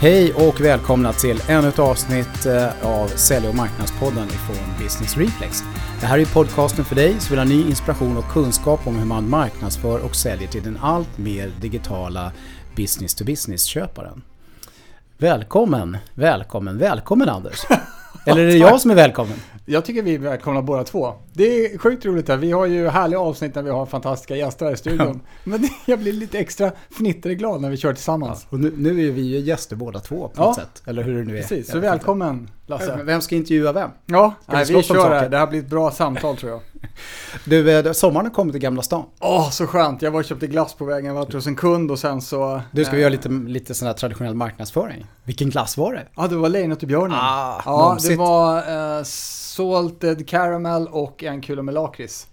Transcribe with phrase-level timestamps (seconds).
[0.00, 5.62] Hej och välkomna till ännu ett avsnitt eh, av Sälj och marknadspodden ifrån Business Reflex.
[6.00, 9.04] Det här är podcasten för dig som vill ha ny inspiration och kunskap om hur
[9.04, 12.32] man marknadsför och säljer till den allt mer digitala
[12.76, 14.22] business-to-business-köparen.
[15.18, 17.64] Välkommen, välkommen, välkommen Anders!
[18.26, 19.40] Eller är det jag som är välkommen?
[19.68, 21.14] Jag tycker vi är välkomna båda två.
[21.32, 22.36] Det är sjukt roligt här.
[22.36, 25.20] Vi har ju härliga avsnitt när vi har fantastiska gäster här i studion.
[25.44, 28.46] Men jag blir lite extra fnittrig glad när vi kör tillsammans.
[28.50, 30.82] Ja, och nu, nu är vi ju gäster båda två på något sätt.
[30.86, 31.42] Eller hur det nu är.
[31.42, 33.00] Precis, så välkommen Lasse.
[33.04, 33.90] Vem ska intervjua vem?
[34.06, 35.28] Ja, nej, vi kör det här.
[35.28, 36.60] Det här blir ett bra samtal tror jag.
[37.44, 39.04] Du, eh, sommaren kommit till Gamla stan.
[39.20, 40.02] Åh, oh, så skönt.
[40.02, 41.06] Jag var och köpte glass på vägen.
[41.06, 42.62] Jag var hos en kund och sen så...
[42.72, 45.06] Du, ska vi göra lite, lite sån här traditionell marknadsföring?
[45.24, 46.08] Vilken glass var det?
[46.16, 47.18] Ja, det var lejonet och björnen.
[47.20, 52.26] Ah, ja, det var uh, salted caramel och en kula med lakrits.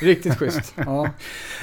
[0.00, 0.74] Riktigt schysst.
[0.86, 1.08] Ja.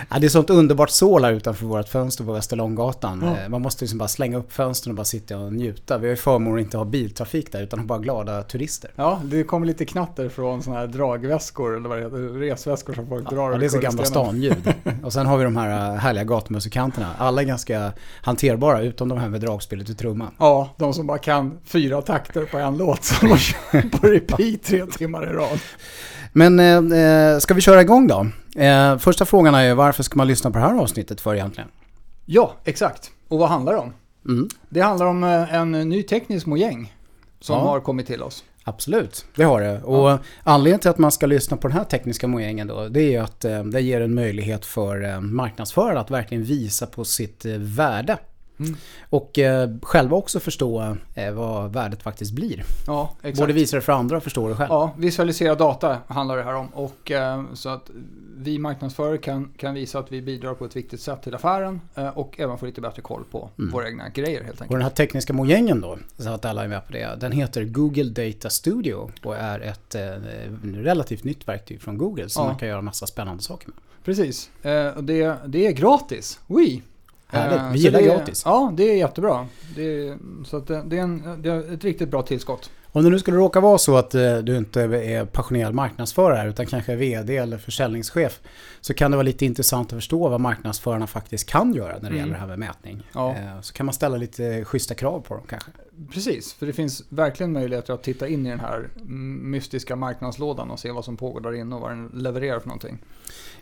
[0.09, 0.19] ja.
[0.19, 3.21] det är sånt underbart sål här utanför vårt fönster på Västerlånggatan.
[3.25, 3.43] Ja.
[3.43, 5.97] Eh, man måste liksom bara slänga upp fönstren och bara sitta och njuta.
[5.97, 8.91] Vi har ju förmånen att inte ha biltrafik där utan bara glada turister.
[8.95, 13.07] Ja, det kommer lite knatter från sådana här dragväskor eller vad det heter, resväskor som
[13.07, 13.51] folk ja, drar.
[13.51, 14.73] Ja, det är så Gamla stan-ljud.
[15.03, 17.15] och sen har vi de här äh, härliga gatumusikanterna.
[17.17, 20.35] Alla är ganska hanterbara utom de här med dragspelet och trumman.
[20.39, 24.63] Ja, de som bara kan fyra takter på en låt som de kör på repeat
[24.63, 25.59] tre timmar i rad.
[26.33, 28.27] Men eh, eh, ska vi köra igång då?
[28.61, 31.69] Eh, första frågan är varför ska man lyssna på det här avsnittet för egentligen?
[32.25, 33.11] Ja, exakt.
[33.27, 33.93] Och vad handlar det om?
[34.25, 34.47] Mm.
[34.69, 36.93] Det handlar om eh, en ny teknisk mojäng
[37.39, 37.61] som ja.
[37.61, 38.43] har kommit till oss.
[38.63, 39.81] Absolut, det har det.
[39.81, 40.19] Och ja.
[40.43, 43.17] anledningen till att man ska lyssna på den här tekniska mojängen då, det är ju
[43.17, 48.17] att eh, det ger en möjlighet för marknadsförare att verkligen visa på sitt värde
[48.59, 48.75] Mm.
[49.09, 52.63] Och eh, själva också förstå eh, vad värdet faktiskt blir.
[52.87, 53.39] Ja, exakt.
[53.39, 54.69] Både visa det för andra och förstå det själv.
[54.69, 56.67] Ja, visualisera data handlar det här om.
[56.67, 57.89] Och, eh, så att
[58.37, 62.07] vi marknadsförare kan, kan visa att vi bidrar på ett viktigt sätt till affären eh,
[62.07, 63.71] och även få lite bättre koll på mm.
[63.71, 64.71] våra egna grejer helt enkelt.
[64.71, 67.15] Och den här tekniska mojängen då, så att alla är med på det.
[67.19, 70.01] Den heter Google Data Studio och är ett eh,
[70.63, 72.49] relativt nytt verktyg från Google som ja.
[72.49, 73.77] man kan göra massa spännande saker med.
[74.03, 76.39] Precis, eh, det, det är gratis.
[76.47, 76.81] Oui.
[77.33, 78.41] Härligt, vi gillar det, gratis.
[78.45, 79.47] Ja, det är jättebra.
[79.75, 82.69] Det, så det, det, är en, det är ett riktigt bra tillskott.
[82.95, 86.65] Om det nu skulle råka vara så att eh, du inte är passionerad marknadsförare utan
[86.65, 88.41] kanske är VD eller försäljningschef
[88.81, 92.07] så kan det vara lite intressant att förstå vad marknadsförarna faktiskt kan göra när det
[92.07, 92.17] mm.
[92.17, 93.07] gäller det här med mätning.
[93.13, 93.31] Ja.
[93.31, 95.71] Eh, så kan man ställa lite schyssta krav på dem kanske.
[96.13, 98.89] Precis, för det finns verkligen möjligheter att titta in i den här
[99.41, 102.99] mystiska marknadslådan och se vad som pågår där inne och vad den levererar för någonting.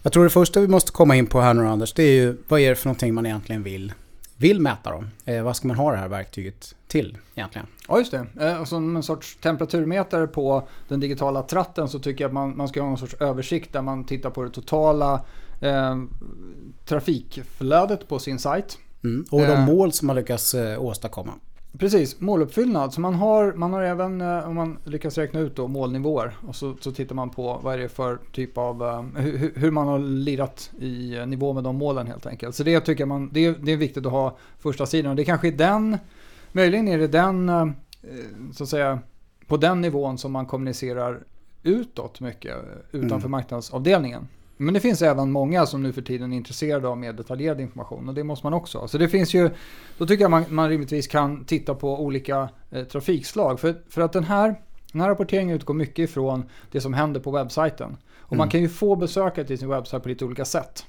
[0.03, 2.37] Jag tror det första vi måste komma in på här nu Anders, det är ju
[2.47, 3.93] vad är det för någonting man egentligen vill,
[4.37, 5.07] vill mäta dem?
[5.25, 7.67] Eh, vad ska man ha det här verktyget till egentligen?
[7.87, 8.25] Ja, just det.
[8.39, 12.67] Eh, som en sorts temperaturmätare på den digitala tratten så tycker jag att man, man
[12.67, 15.25] ska ha någon sorts översikt där man tittar på det totala
[15.61, 15.97] eh,
[16.85, 18.77] trafikflödet på sin sajt.
[19.03, 19.25] Mm.
[19.31, 19.65] Och de eh.
[19.65, 21.33] mål som man lyckas eh, åstadkomma.
[21.77, 22.93] Precis, måluppfyllnad.
[22.93, 26.55] Så man har, man har även, eh, om man lyckas räkna ut då, målnivåer och
[26.55, 29.87] så, så tittar man på vad är det för typ av, uh, hur, hur, man
[29.87, 32.55] har lirat i uh, nivå med de målen helt enkelt.
[32.55, 35.15] Så det tycker man, det är, det är viktigt att ha första sidan.
[35.15, 35.97] Det kanske är den,
[36.51, 37.51] möjligen är det den,
[38.53, 38.99] så att säga,
[39.47, 41.23] på den nivån som man kommunicerar
[41.63, 42.55] utåt mycket
[42.91, 43.31] utanför mm.
[43.31, 44.27] marknadsavdelningen.
[44.61, 48.09] Men det finns även många som nu för tiden är intresserade av mer detaljerad information
[48.09, 48.87] och det måste man också ha.
[48.87, 49.49] Så det finns ju,
[49.97, 53.59] då tycker jag man, man rimligtvis kan titta på olika eh, trafikslag.
[53.59, 54.55] För, för att den här,
[54.91, 57.97] den här rapporteringen utgår mycket ifrån det som händer på webbsajten.
[58.17, 58.37] Och mm.
[58.37, 60.85] man kan ju få besökare till sin webbsajt på lite olika sätt.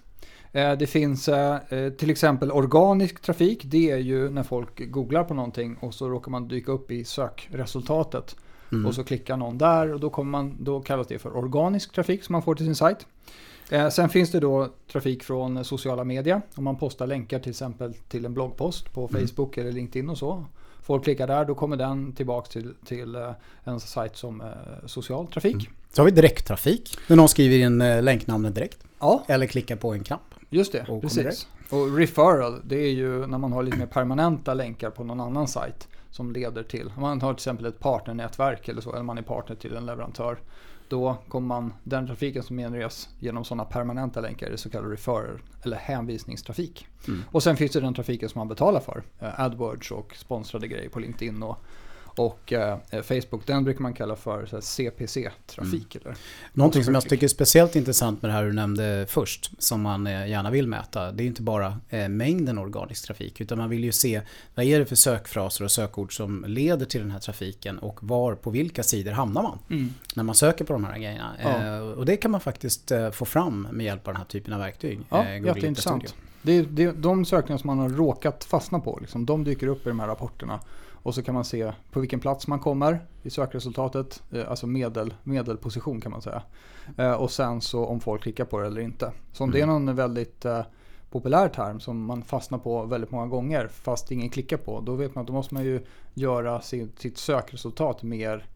[0.53, 3.63] Eh, det finns eh, eh, till exempel organisk trafik.
[3.65, 7.05] Det är ju när folk googlar på någonting och så råkar man dyka upp i
[7.05, 8.37] sökresultatet.
[8.73, 8.87] Mm.
[8.87, 12.25] Och så klickar någon där och då, kommer man, då kallas det för organisk trafik
[12.25, 13.07] som man får till sin sajt.
[13.73, 16.43] Eh, sen finns det då trafik från sociala medier.
[16.55, 19.27] Om man postar länkar till exempel till en bloggpost på mm.
[19.27, 20.45] Facebook eller LinkedIn och så.
[20.83, 23.31] Folk klickar där, då kommer den tillbaka till, till eh,
[23.65, 24.47] en sajt som eh,
[24.87, 25.55] social trafik.
[25.55, 25.67] Mm.
[25.93, 28.79] Så har vi direkttrafik, när någon skriver in länknamnet direkt.
[28.99, 29.25] Ja.
[29.27, 30.35] Eller klickar på en knapp.
[30.51, 31.49] Just det, och precis.
[31.71, 35.49] Och referral, det är ju när man har lite mer permanenta länkar på någon annan
[35.49, 39.19] sajt som leder till, om man har till exempel ett partnernätverk eller så, eller man
[39.19, 40.39] är partner till en leverantör
[40.93, 45.41] då kommer man, den trafiken som genereras genom sådana permanenta länkar är så kallad referrer
[45.63, 46.87] eller hänvisningstrafik.
[47.09, 47.23] Mm.
[47.31, 49.03] Och sen finns det den trafiken som man betalar för.
[49.21, 51.59] Eh, AdWords och sponsrade grejer på LinkedIn och
[52.17, 55.97] och eh, Facebook, den brukar man kalla för CPC-trafik.
[56.05, 56.17] Mm.
[56.53, 60.07] Någonting som jag tycker är speciellt intressant med det här du nämnde först, som man
[60.07, 63.85] eh, gärna vill mäta, det är inte bara eh, mängden organisk trafik, utan man vill
[63.85, 64.23] ju se
[64.55, 68.35] vad är det för sökfraser och sökord som leder till den här trafiken och var,
[68.35, 69.95] på vilka sidor hamnar man mm.
[70.15, 71.33] när man söker på de här grejerna.
[71.43, 71.77] Ja.
[71.77, 74.53] Eh, och det kan man faktiskt eh, få fram med hjälp av den här typen
[74.53, 75.01] av verktyg.
[75.11, 76.15] Ja, jätteintressant.
[76.43, 78.99] Det är, det är de sökningar som man har råkat fastna på.
[79.01, 80.61] Liksom, de dyker upp i de här rapporterna.
[81.05, 84.23] Och så kan man se på vilken plats man kommer i sökresultatet.
[84.33, 86.43] eh, Alltså medel, medelposition kan man säga.
[86.99, 89.13] Eh, Och sen så om folk klickar på det eller inte.
[89.33, 90.61] Så om det är någon väldigt eh,
[91.11, 94.81] populär term som man fastnar på väldigt många gånger fast ingen klickar på.
[94.81, 95.81] Då vet man att då måste man ju
[96.15, 98.47] göra sitt, sitt sökresultat mer,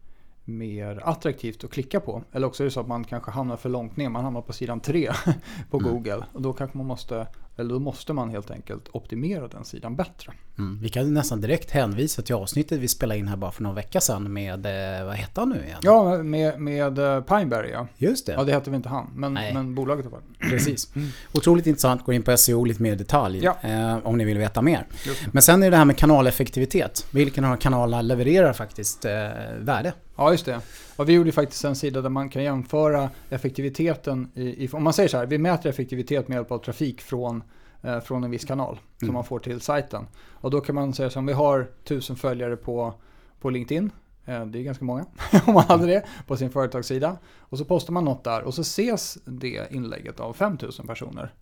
[0.45, 2.23] mer attraktivt att klicka på.
[2.31, 4.09] Eller också är det så att man kanske hamnar för långt ner.
[4.09, 5.11] Man hamnar på sidan 3
[5.71, 6.25] på Google.
[6.33, 10.33] Och då kanske man måste, eller då måste man helt enkelt optimera den sidan bättre.
[10.57, 10.79] Mm.
[10.81, 14.01] Vi kan nästan direkt hänvisa till avsnittet vi spelade in här bara för någon vecka
[14.01, 14.65] sedan med,
[14.99, 15.79] eh, vad hette han nu igen?
[15.81, 17.87] Ja, med, med eh, Pineberry ja.
[17.97, 18.31] Just det.
[18.31, 19.53] Ja, det heter väl inte han, men, Nej.
[19.53, 20.21] men bolaget fall.
[20.39, 20.93] Precis.
[21.33, 22.05] Otroligt intressant.
[22.05, 23.57] Gå in på SEO lite mer i detalj Ja.
[23.61, 24.85] eh, om ni vill veta mer.
[25.31, 27.07] Men sen är det här med kanaleffektivitet.
[27.11, 29.11] Vilken av kanalerna levererar faktiskt eh,
[29.59, 29.93] värde?
[30.15, 30.59] Ja, just det.
[30.97, 34.93] Och vi gjorde faktiskt en sida där man kan jämföra effektiviteten i, i om man
[34.93, 37.43] säger så här, vi mäter effektivitet med hjälp av trafik från,
[37.81, 39.13] eh, från en viss kanal som Mm.
[39.13, 40.07] man får till sajten.
[40.31, 42.93] Och då kan man säga så om vi har tusen följare på,
[43.41, 43.91] på LinkedIn,
[44.25, 45.05] eh, det är ganska många
[45.45, 47.17] om man hade det på sin företagssida.
[47.39, 51.33] Och så postar man något där och så ses det inlägget av 5000 personer.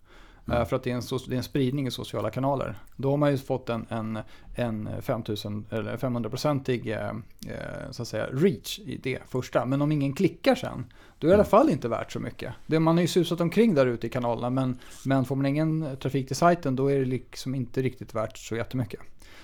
[0.52, 2.78] Eh, För att det är, en, det är en spridning i sociala kanaler.
[2.96, 4.18] Då har man ju fått en, en,
[4.54, 9.64] en 5000 eller 500-procentig eh, eh, så att säga reach i det första.
[9.64, 10.84] Men om ingen klickar sen,
[11.18, 12.52] då är det i alla fall inte värt så mycket.
[12.66, 15.96] Det, man har ju susat omkring där ute i kanalerna men, men får man ingen
[16.02, 19.00] trafik till sajten då är det liksom inte riktigt värt så jättemycket.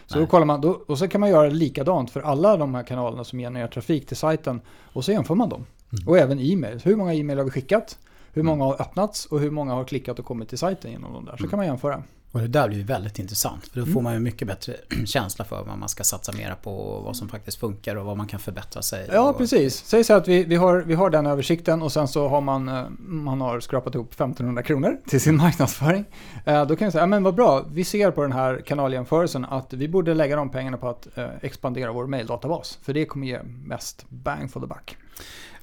[0.06, 0.26] Så Nej.
[0.26, 3.24] då kollar man, då, och så kan man göra likadant för alla de här kanalerna
[3.24, 4.60] som genererar trafik till sajten
[4.92, 5.66] och så jämför man dem.
[6.06, 6.80] Och även e-mail.
[6.84, 7.98] Hur många e-mail har vi skickat?
[8.32, 11.24] Hur många har öppnats och hur många har klickat och kommit till sajten genom de
[11.24, 11.36] där.
[11.36, 12.02] Så kan man jämföra.
[12.32, 13.68] Och det där blir ju väldigt intressant.
[13.68, 13.94] För då Mm.
[13.94, 14.76] får man ju mycket bättre
[15.06, 16.70] känsla för vad man ska satsa mera på.
[16.76, 19.08] och Vad som faktiskt funkar och vad man kan förbättra sig.
[19.12, 19.84] Ja, och, precis.
[19.84, 22.68] Säg så att vi, vi, har, vi har den översikten och sen så har man,
[22.68, 26.04] eh, man har skrapat ihop 1500 kronor till sin marknadsföring.
[26.44, 29.44] Eh, Då kan jag säga, ja, men vad bra, vi ser på den här kanaljämförelsen
[29.44, 32.78] att vi borde lägga de pengarna på att eh, expandera vår maildatabas.
[32.82, 34.96] För det kommer ge mest bang for the buck.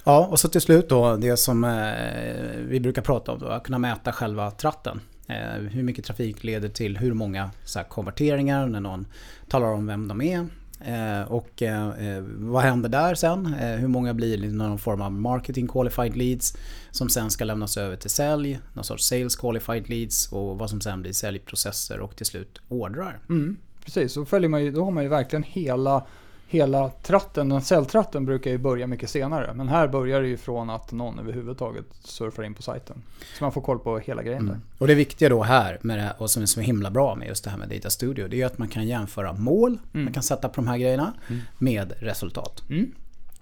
[0.04, 3.62] Ja, och så till slut då det som eh, vi brukar prata om då, att
[3.62, 5.00] kunna mäta själva tratten.
[5.26, 9.06] Eh, hur mycket trafik leder till hur många så här, konverteringar när någon
[9.48, 10.46] talar om vem de är.
[10.84, 13.54] Eh, och eh, eh, vad händer där sen?
[13.60, 16.56] Eh, hur många blir det någon form av marketing qualified leads
[16.90, 20.80] som sen ska lämnas över till sälj, någon sorts sales qualified leads och vad som
[20.80, 23.18] sen blir säljprocesser och till slut ordrar.
[23.28, 26.06] Mm, precis, så följer man ju, då har man ju verkligen hela,
[26.50, 27.48] hela tratten.
[27.48, 29.54] Den säljtratten brukar ju börja mycket senare.
[29.54, 33.02] Men här börjar det ju från att någon överhuvudtaget surfar in på sajten.
[33.38, 34.52] Så man får koll på hela grejen där.
[34.52, 34.64] Mm.
[34.78, 37.44] Och det viktiga då här med det och som är så himla bra med just
[37.44, 40.04] det här med Data Studio det är att man kan jämföra mål, Mm.
[40.04, 41.12] man kan sätta på de här grejerna
[41.58, 42.62] med resultat.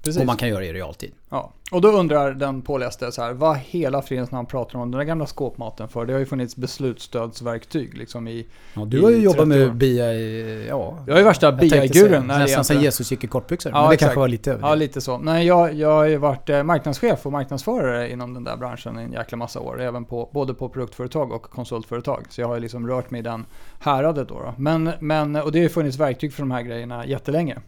[0.03, 0.21] Precis.
[0.21, 1.12] Och man kan göra det i realtid.
[1.31, 1.53] Ja.
[1.73, 5.05] Och då undrar den påläste så här, vad hela fridens namn pratar om den där
[5.05, 6.06] gamla skåpmaten för?
[6.06, 8.47] Det har ju funnits beslutsstödsverktyg liksom i...
[8.75, 9.67] Ja, du har ju jobbat 30 år.
[9.67, 10.99] med BI, ja.
[11.06, 12.85] Jag är värsta är Nästan inte.
[12.85, 13.73] Jesus gick i kortbyxor.
[13.73, 14.06] Ja, men det exakt.
[14.09, 14.79] kanske var lite Ja, överdrivet.
[14.79, 15.19] lite så.
[15.19, 19.03] Nej, jag, jag har ju varit eh, marknadschef och marknadsförare inom den där branschen i
[19.03, 19.81] en jäkla massa år.
[19.81, 22.25] Även på, både på produktföretag och konsultföretag.
[22.29, 23.47] Så jag har ju liksom rört mig i den
[23.79, 24.35] häradet då.
[24.35, 24.55] då.
[24.59, 27.59] Men, men, och det har ju funnits verktyg för de här grejerna jättelänge.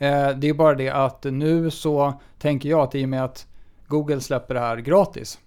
[0.00, 3.46] Eh, det är bara det att nu så tänker jag att i och med att
[3.86, 5.38] Google släpper det här gratis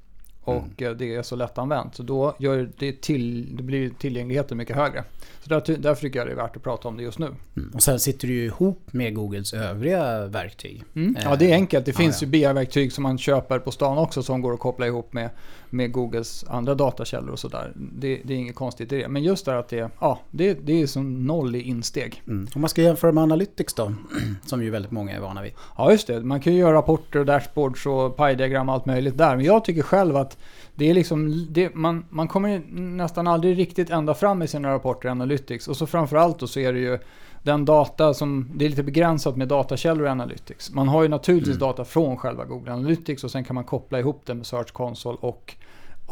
[0.43, 1.95] och eh, det är så lättanvänt.
[1.95, 5.03] Så då gör det till, det blir tillgängligheten mycket högre.
[5.43, 7.29] Så därför, därför tycker jag det är värt att prata om det just nu.
[7.57, 7.71] Mm.
[7.73, 10.83] Och sen sitter du ju ihop med Googles övriga verktyg.
[10.95, 11.15] Mm.
[11.15, 11.85] Eh, Ja, det är enkelt.
[11.85, 12.25] Det finns ja.
[12.25, 15.29] ju BI-verktyg som man köper på stan också som går att koppla ihop med,
[15.69, 17.71] med Googles andra datakällor och sådär.
[17.75, 19.07] Det, det är inget konstigt i det.
[19.07, 22.21] Men just det att det, ja, det, det är som noll i insteg.
[22.27, 22.47] Mm.
[22.55, 23.93] Om man ska jämföra med Analytics då,
[24.45, 25.51] som ju väldigt många är vana vid.
[25.77, 26.21] Ja, just det.
[26.21, 29.35] Man kan ju göra rapporter och dashboards och pie-diagram och allt möjligt där.
[29.35, 30.32] Men jag tycker själv att
[30.75, 35.09] det är liksom, det, man, man kommer nästan aldrig riktigt ända fram i sina rapporter
[35.09, 35.67] Analytics.
[35.67, 36.99] Och så framförallt då så är det ju
[37.43, 40.71] den data som, det är lite begränsat med datakällor i Analytics.
[40.71, 44.21] Man har ju naturligtvis data från själva Google Analytics och sen kan man koppla ihop
[44.25, 45.55] det med Search Console och,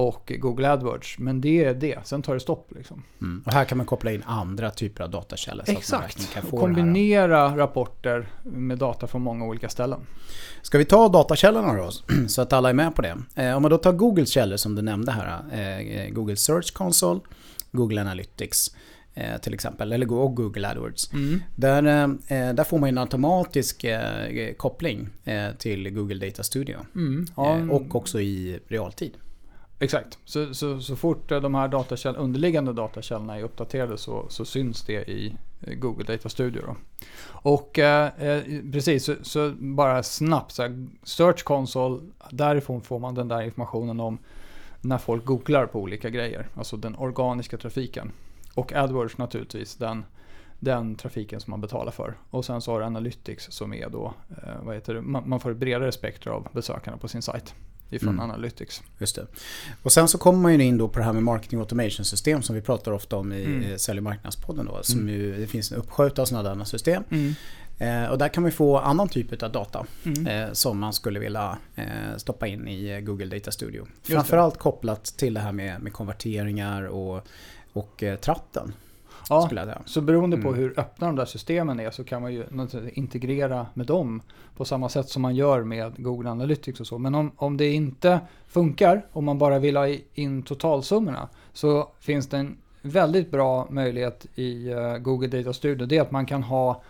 [0.07, 1.19] och Google AdWords.
[1.19, 3.03] Men det är det, sen tar det stopp liksom.
[3.21, 3.43] Mm.
[3.45, 5.63] Och här kan man koppla in andra typer av datakällor.
[5.65, 9.99] Så att man verkligen Exakt, och kombinera rapporter med data från många olika ställen.
[10.61, 11.91] Ska vi ta datakällorna då,
[12.27, 13.17] så att alla är med på det?
[13.35, 17.19] Eh, om man då tar Googles källor som du nämnde här, eh, Google Search Console,
[17.71, 18.75] Google Analytics
[19.13, 21.11] eh, till exempel, eller Google AdWords.
[21.55, 21.83] Där,
[22.27, 23.85] eh, där får man en automatisk
[24.57, 25.09] koppling
[25.57, 26.77] till Google Data Studio.
[26.95, 29.11] Mm, ja, och också i realtid.
[29.81, 30.19] Exakt.
[30.25, 35.09] Så, så, så fort de här datakäll, underliggande datakällorna är uppdaterade så, så syns det
[35.09, 36.61] i eh, Google Data Studio.
[36.65, 36.75] Då.
[37.27, 43.15] Och eh, eh, precis, så, så bara snabbt så här, Search Console, därifrån får man
[43.15, 44.17] den där informationen om
[44.81, 46.47] när folk googlar på olika grejer.
[46.55, 48.11] Alltså den organiska trafiken.
[48.53, 50.05] Och AdWords naturligtvis den,
[50.59, 52.17] den trafiken som man betalar för.
[52.29, 55.39] Och sen så har du Analytics som är då, eh, vad heter det, man, man
[55.39, 57.55] får ett bredare spektra av besökarna på sin sajt
[57.91, 58.19] ifrån mm.
[58.19, 58.81] Analytics.
[58.99, 59.27] Just det.
[59.83, 62.41] Och sen så kommer man ju in då på det här med marketing automation system
[62.41, 63.79] som vi pratar ofta om i mm.
[63.79, 64.65] Sälj och marknadspodden.
[64.65, 65.13] Då, som mm.
[65.13, 67.03] ju, det finns en uppsjö av sådana system.
[67.09, 67.33] Mm.
[67.81, 70.27] Eh, och där kan vi få annan typ av data mm.
[70.27, 73.87] eh, som man skulle vilja eh, stoppa in i eh, Google Data Studio.
[74.03, 77.27] Framförallt kopplat till det här med, med konverteringar och,
[77.73, 78.73] och eh, tratten.
[79.29, 79.49] Ja,
[79.85, 80.59] så beroende på mm.
[80.59, 82.45] hur öppna de där systemen är så kan man ju
[82.93, 84.21] integrera med dem
[84.57, 86.97] på samma sätt som man gör med Google Analytics och så.
[86.97, 92.27] Men om, om det inte funkar, om man bara vill ha in totalsummorna, så finns
[92.27, 95.87] det en väldigt bra möjlighet i uh, Google Data Studio.
[95.87, 96.83] Det är att man kan ha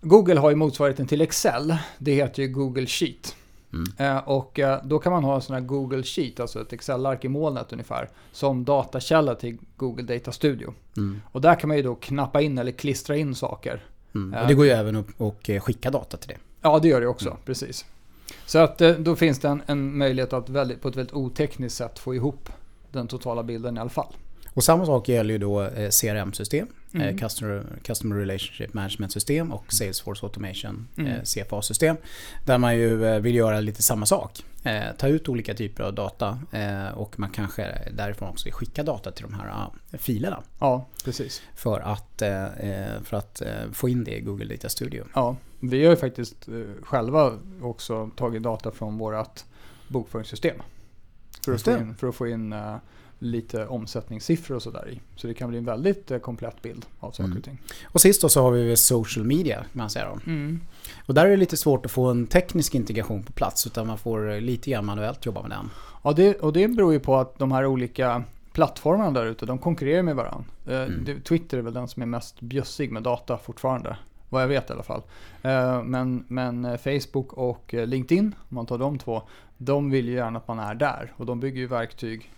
[0.00, 1.76] Google har ju motsvarigheten till Excel.
[1.98, 3.36] Det heter ju Google Sheet.
[3.74, 4.16] Mm.
[4.16, 7.24] Eh, och eh, då kan man ha en sån här Google Sheet, alltså ett Excel-ark
[7.24, 10.74] i molnet ungefär, som datakälla till Google Data Studio.
[10.96, 11.20] Mm.
[11.32, 13.84] Och där kan man ju då knappa in eller klistra in saker.
[14.14, 14.42] Mm.
[14.42, 16.36] Och det går ju även att och skicka data till det.
[16.60, 17.40] Ja, det gör det också, mm.
[17.44, 17.84] precis.
[18.46, 21.98] Så att då finns det en, en möjlighet att väldigt, på ett väldigt otekniskt sätt
[21.98, 22.48] få ihop
[22.92, 24.14] den totala bilden i alla fall.
[24.54, 25.68] Och samma sak gäller ju då
[26.00, 26.66] CRM-system.
[26.94, 27.18] Eh, mm.
[27.18, 31.12] Customer, Customer Relationship Management System och Salesforce Automation mm.
[31.12, 31.96] eh, CFA-system.
[32.44, 34.44] Där man ju eh, vill göra lite samma sak.
[34.98, 36.38] Ta ut olika typer av data
[36.94, 40.42] och man kanske därifrån också vill skicka data till de här filerna.
[40.58, 41.42] Ja, precis.
[41.54, 42.22] För att,
[43.04, 45.04] för att få in det i Google Data Studio.
[45.14, 46.48] Ja, vi har ju faktiskt
[46.82, 49.44] själva också tagit data från vårt
[49.88, 50.56] bokföringssystem.
[51.44, 52.54] För att, få in, för att få in
[53.24, 55.00] lite omsättningssiffror och sådär i.
[55.16, 57.38] Så det kan bli en väldigt eh, komplett bild av saker mm.
[57.38, 57.58] och ting.
[57.84, 60.30] Och sist då så har vi social media kan man säga då.
[60.30, 60.60] Mm.
[61.06, 63.98] Och där är det lite svårt att få en teknisk integration på plats utan man
[63.98, 65.70] får eh, lite grann manuellt jobba med den.
[66.02, 69.58] Ja, det, och det beror ju på att de här olika plattformarna där ute, de
[69.58, 70.44] konkurrerar med varandra.
[70.66, 71.20] Eh, mm.
[71.20, 73.96] Twitter är väl den som är mest bjussig med data fortfarande.
[74.28, 75.02] Vad jag vet i alla fall.
[75.84, 79.22] Men, men Facebook och LinkedIn, om man tar de två,
[79.58, 81.12] de vill ju gärna att man är där.
[81.16, 82.30] Och de bygger ju verktyg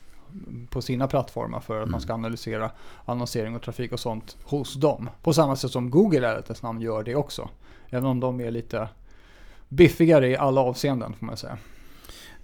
[0.70, 1.92] på sina plattformar för att mm.
[1.92, 2.70] man ska analysera
[3.04, 5.10] annonsering och trafik och sånt hos dem.
[5.22, 7.48] På samma sätt som Google är ett namn gör det också.
[7.90, 8.88] Även om de är lite
[9.68, 11.58] biffigare i alla avseenden får man säga.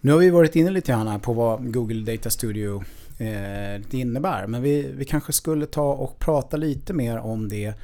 [0.00, 2.84] Nu har vi varit inne lite grann på vad Google Data Studio
[3.18, 4.46] eh, innebär.
[4.46, 7.74] Men vi, vi kanske skulle ta och prata lite mer om det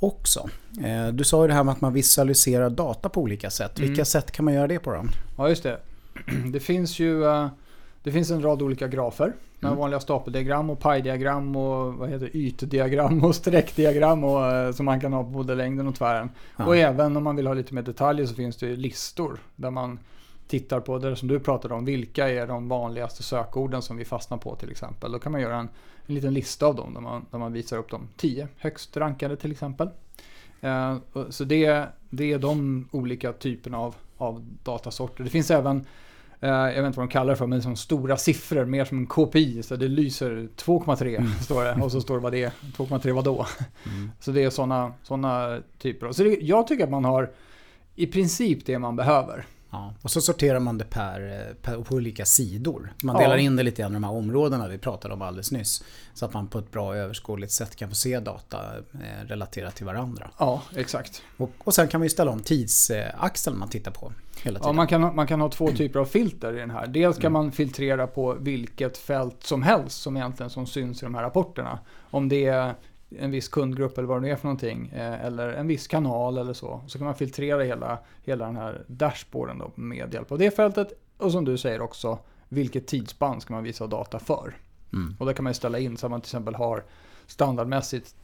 [0.00, 0.50] också.
[0.84, 3.78] Eh, du sa ju det här med att man visualiserar data på olika sätt.
[3.78, 3.88] Mm.
[3.88, 5.04] Vilka sätt kan man göra det på då?
[5.36, 5.80] Ja, just det.
[6.52, 7.46] Det finns ju uh,
[8.02, 9.34] det finns en rad olika grafer.
[9.58, 9.78] Med mm.
[9.78, 15.12] vanliga stapeldiagram och pajdiagram och vad heter ytdiagram och streckdiagram och, eh, som man kan
[15.12, 16.30] ha på både längden och tvären.
[16.56, 16.66] Ja.
[16.66, 19.98] Och även om man vill ha lite mer detaljer så finns det listor där man
[20.48, 21.84] tittar på det som du pratade om.
[21.84, 25.12] Vilka är de vanligaste sökorden som vi fastnar på till exempel.
[25.12, 25.68] Då kan man göra en,
[26.06, 29.36] en liten lista av dem där man, där man visar upp de tio högst rankade
[29.36, 29.88] till exempel.
[30.64, 30.96] Uh,
[31.30, 35.24] så det, det är de olika typerna av, av datasorter.
[35.24, 35.84] Det finns även Eh,
[36.40, 39.06] jag vet inte vad de kallar det för, men som stora siffror, mer som en
[39.06, 39.62] KPI.
[39.62, 41.32] Så det lyser 2,3 mm.
[41.40, 42.52] står det och så står det vad det är.
[42.76, 43.46] 2,3 vadå?
[43.86, 44.10] Mm.
[44.20, 46.12] Så det är sådana såna typer.
[46.12, 47.30] Så det, jag tycker att man har
[47.94, 49.46] i princip det man behöver.
[49.70, 52.92] Ja, och så sorterar man det per, per, på olika sidor.
[53.02, 53.42] Man delar ja.
[53.42, 55.84] in det lite grann i de här områdena vi pratade om alldeles nyss.
[56.14, 58.58] Så att man på ett bra överskådligt sätt kan få se data
[58.92, 60.30] eh, relaterat till varandra.
[60.38, 61.22] Ja, exakt.
[61.36, 64.12] Och, och sen kan vi ställa om tidsaxeln man tittar på.
[64.42, 64.68] Hela tiden.
[64.68, 66.86] Ja, man, kan, man kan ha två typer av filter i den här.
[66.86, 67.32] Dels kan mm.
[67.32, 71.78] man filtrera på vilket fält som helst som egentligen som syns i de här rapporterna.
[72.10, 72.74] Om det är
[73.18, 74.88] en viss kundgrupp eller vad det nu är för någonting.
[74.88, 76.80] Eh, eller en viss kanal eller så.
[76.86, 80.92] Så kan man filtrera hela, hela den här dashboarden då med hjälp av det fältet.
[81.16, 84.56] Och som du säger också, vilket tidsspann ska man visa data för?
[84.92, 85.16] Mm.
[85.18, 86.84] Och där kan man ställa in så att man till exempel har
[87.26, 88.14] standardmässigt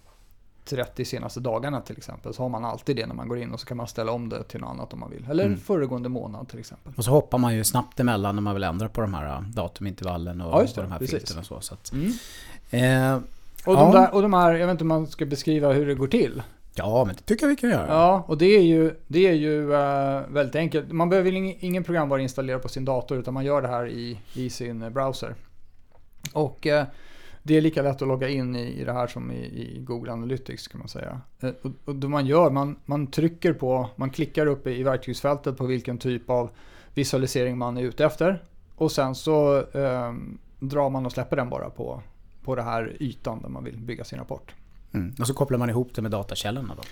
[0.66, 2.34] 30 senaste dagarna till exempel.
[2.34, 4.28] Så har man alltid det när man går in och så kan man ställa om
[4.28, 5.26] det till något annat om man vill.
[5.30, 5.58] Eller mm.
[5.58, 6.92] föregående månad till exempel.
[6.96, 9.40] Och så hoppar man ju snabbt emellan när man vill ändra på de här äh,
[9.40, 11.60] datumintervallen och, ja, det, och de här filterna och så.
[11.60, 12.12] så att, mm.
[12.70, 13.20] eh,
[13.66, 13.80] och, ja.
[13.80, 16.06] de där, och de här, jag vet inte om man ska beskriva hur det går
[16.06, 16.42] till.
[16.78, 17.86] Ja, men det tycker jag vi kan göra.
[17.88, 20.92] Ja, och det är ju, det är ju uh, väldigt enkelt.
[20.92, 24.20] Man behöver ingen, ingen programvara installera på sin dator utan man gör det här i,
[24.34, 25.34] i sin browser.
[26.32, 26.82] Och uh,
[27.42, 30.12] det är lika lätt att logga in i, i det här som i, i Google
[30.12, 31.20] Analytics kan man säga.
[31.44, 34.82] Uh, och, och det man gör, man, man trycker på, man klickar upp i, i
[34.82, 36.50] verktygsfältet på vilken typ av
[36.94, 38.42] visualisering man är ute efter.
[38.76, 39.64] Och sen så
[40.58, 42.02] drar man och släpper den bara på,
[42.46, 44.54] på den här ytan där man vill bygga sin rapport.
[44.94, 45.14] Mm.
[45.20, 46.82] Och så kopplar man ihop det med datakällorna då?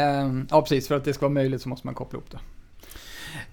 [0.00, 0.88] Um, ja, precis.
[0.88, 2.38] För att det ska vara möjligt så måste man koppla ihop det.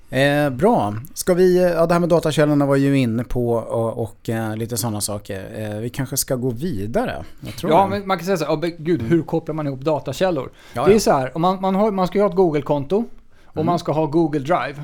[0.10, 0.96] Eh, bra.
[1.14, 4.78] Ska vi, ja, det här med datakällorna var ju inne på och, och eh, lite
[4.78, 5.70] sådana saker.
[5.72, 7.26] Eh, vi kanske ska gå vidare.
[7.62, 7.90] Ja, det.
[7.90, 10.52] men man kan säga så här, oh, gud, hur kopplar man ihop datakällor?
[10.74, 11.00] Ja, Det är ja.
[11.00, 13.06] så här, man, man, har, man ska ju ha ett Google-konto
[13.46, 13.66] och Mm.
[13.66, 14.84] man ska ha Google Drive.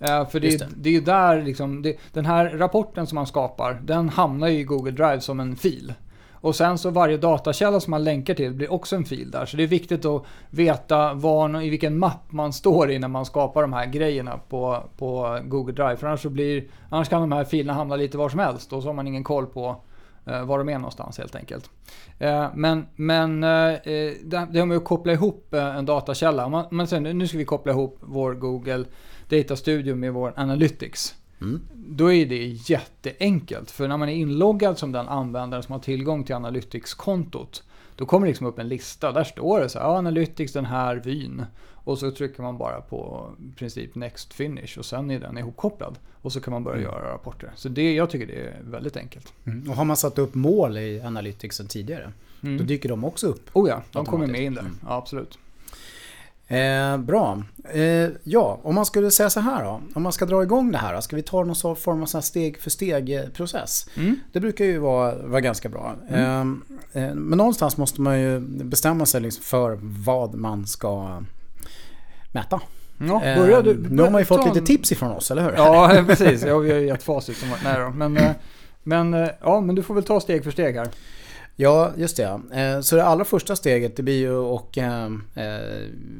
[0.00, 0.68] Eh, för det, det.
[0.76, 4.58] det är ju där liksom, det, den här rapporten som man skapar, den hamnar ju
[4.58, 5.92] i Google Drive som en fil.
[6.42, 9.46] Och sen så varje datakälla som man länkar till blir också en fil där.
[9.46, 13.24] Så det är viktigt att veta var, i vilken mapp man står i när man
[13.24, 15.96] skapar de här grejerna på, på Google Drive.
[15.96, 18.82] För annars, så blir, annars kan de här filerna hamna lite var som helst och
[18.82, 19.76] så har man ingen koll på
[20.26, 21.70] eh, var de är någonstans helt enkelt.
[22.18, 26.46] Eh, men men eh, eh, det, det har med att koppla ihop eh, en datakälla.
[26.46, 28.84] Om Man, man säger nu ska vi koppla ihop vår Google
[29.30, 31.14] Data Studio med vår Analytics.
[31.40, 31.60] Mm.
[31.74, 33.70] Då är det jätteenkelt.
[33.70, 37.62] För när man är inloggad som den användare som har tillgång till Analytics-kontot.
[37.96, 39.12] Då kommer det liksom upp en lista.
[39.12, 41.44] Där står det så här, ja, Analytics den här vyn.
[41.84, 45.98] Och så trycker man bara på i princip Next Finish och sen är den ihopkopplad.
[46.22, 46.90] Och så kan man börja Mm.
[46.92, 47.50] göra rapporter.
[47.56, 49.32] Så det, jag tycker det är väldigt enkelt.
[49.46, 49.70] Mm.
[49.70, 52.58] Och har man satt upp mål i Analytics sedan tidigare, Mm.
[52.58, 53.50] då dyker de också upp.
[53.52, 54.60] Oh ja, de kommer med in där.
[54.62, 54.76] Mm.
[54.86, 55.38] Ja, absolut.
[56.56, 57.42] Eh, bra.
[57.72, 59.80] Eh, ja, om man skulle säga så här då.
[59.94, 62.58] Om man ska dra igång det här då, ska vi ta någon form av steg
[62.60, 63.86] för steg process?
[63.96, 64.16] Mm.
[64.32, 65.94] Det brukar ju vara, vara ganska bra.
[66.10, 66.44] Eh, eh,
[67.14, 71.22] men någonstans måste man ju bestämma sig liksom för vad man ska
[72.32, 72.60] mäta.
[73.08, 73.74] Ja, Eh, börja du.
[73.90, 75.52] nu har man ju fått ta en- lite tips ifrån oss, eller hur?
[75.56, 76.42] Ja, precis.
[76.44, 77.36] Ja, vi har ju gett facit.
[77.36, 77.90] Som, nej då.
[77.90, 78.30] Men, eh,
[78.82, 80.88] men, eh, ja, men du får väl ta steg för steg här.
[81.62, 82.40] Ja, just det.
[82.52, 85.10] Eh, Så det allra första steget det blir ju att eh, eh,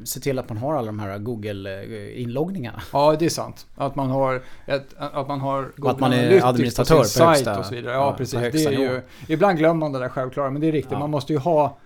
[0.03, 2.81] se till att man har alla de här Google-inloggningarna.
[2.93, 3.65] Ja, det är sant.
[3.75, 7.23] Att man har, ett, att man har Google att man är administratör på på sin
[7.25, 7.93] högsta- sajt och så vidare.
[7.93, 8.39] Ja, ja, precis.
[8.39, 10.91] Det är ju, ibland glömmer man det där självklara, men det är riktigt.
[10.91, 10.99] Ja.
[10.99, 11.77] Man måste ju ha,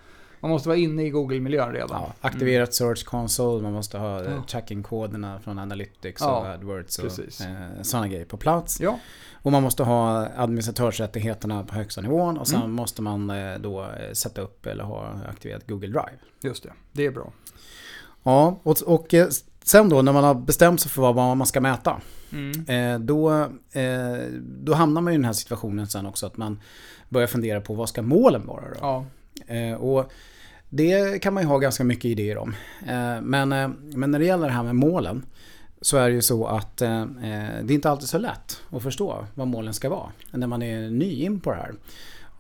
[0.48, 1.90] man måste vara inne i Google-miljön redan.
[2.02, 4.44] Ja, aktiverat Search Console, man måste ha eh, Ja.
[4.48, 8.80] tracking-koderna från Analytics Ja, och AdWords och eh, sådana grejer på plats.
[8.82, 9.00] Ja,
[9.34, 12.72] Och man måste ha administratörsrättigheterna på högsta nivån och sen Mm.
[12.72, 16.18] måste man eh, då eh, sätta upp eller ha aktiverat Google Drive.
[16.42, 16.74] just det.
[16.92, 17.32] Det är bra.
[18.24, 19.28] Ja, och, och eh,
[19.64, 22.02] sen då när man har bestämt sig för vad man ska mäta.
[22.32, 23.06] Mm.
[23.06, 23.48] Då,
[24.42, 26.60] då hamnar man i den här situationen sen också att man
[27.10, 28.76] börjar fundera på vad ska målen vara då?
[28.82, 30.12] Ja, och
[30.76, 32.56] det kan man ju ha ganska mycket idéer om.
[32.88, 35.26] Eh, men, eh, men när det gäller det här med målen
[35.82, 38.84] så är det ju så att eh, eh, det är inte alltid så lätt att
[38.84, 41.74] förstå vad målen ska vara när man är ny in på det här.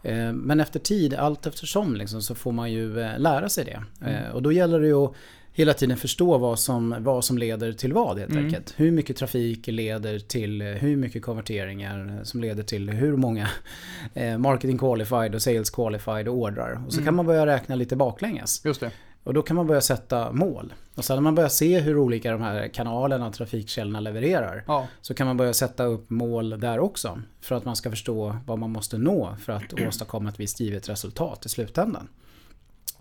[0.03, 4.07] Eh, Men efter tid, allt eftersom liksom, så får man ju lära sig det.
[4.11, 5.13] Eh, Och då gäller det ju att
[5.57, 8.45] hela tiden förstå vad som, vad som leder till vad helt Mm.
[8.45, 8.73] enkelt.
[8.77, 13.47] Hur mycket trafik leder till hur mycket konverteringar som leder till hur många
[14.13, 16.83] eh, marketing qualified och sales qualified ordrar.
[16.85, 17.05] Och så Mm.
[17.05, 18.65] kan man börja räkna lite baklänges.
[18.65, 18.91] just det.
[19.23, 20.73] Och då kan man börja sätta mål.
[20.95, 24.87] Och sen när man börjar se hur olika de här kanalerna och trafikkällorna levererar Ja,
[25.01, 27.21] så kan man börja sätta upp mål där också.
[27.41, 30.89] För att man ska förstå vad man måste nå för att åstadkomma ett visst givet
[30.89, 32.07] resultat i slutändan.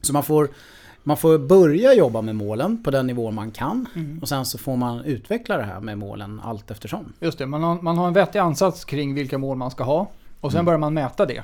[0.00, 0.48] Så man får,
[1.04, 3.86] man får börja jobba med målen på den nivå man kan.
[3.94, 4.18] Mm.
[4.22, 7.12] Och sen så får man utveckla det här med målen allt eftersom.
[7.20, 7.46] just det.
[7.46, 10.10] Man har, man har en vettig ansats kring vilka mål man ska ha.
[10.40, 10.64] Och sen Mm.
[10.66, 11.42] börjar man mäta det.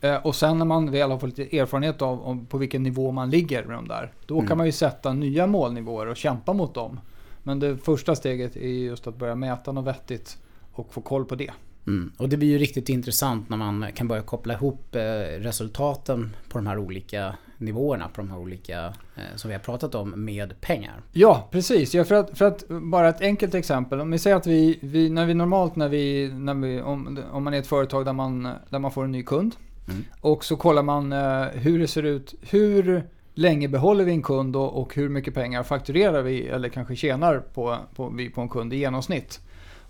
[0.00, 3.30] Eh, Och sen när man väl har fått lite erfarenhet av, på vilken nivå man
[3.30, 4.12] ligger med de där.
[4.26, 4.48] Då Mm.
[4.48, 7.00] kan man ju sätta nya målnivåer och kämpa mot dem.
[7.42, 10.38] Men det första steget är just att börja mäta något vettigt
[10.72, 11.50] och få koll på det.
[11.86, 12.12] Mm.
[12.16, 15.00] Och det blir ju riktigt intressant när man kan börja koppla ihop eh,
[15.38, 18.84] resultaten på de här olika nivåerna, på de här olika
[19.16, 21.02] eh, som vi har pratat om, med pengar.
[21.12, 21.94] Ja, precis.
[21.94, 24.00] Ja, för, att, för att bara ett enkelt exempel.
[24.00, 27.44] Om vi säger att vi, vi när vi normalt när vi, när vi om, om
[27.44, 29.56] man är ett företag där man, där man får en ny kund.
[29.88, 30.04] Mm.
[30.20, 32.34] Och så kollar man eh, hur det ser ut.
[32.40, 33.02] Hur
[33.34, 37.38] länge behåller vi en kund och, och hur mycket pengar fakturerar vi eller kanske tjänar
[37.38, 39.40] på, på, vi på en kund i genomsnitt.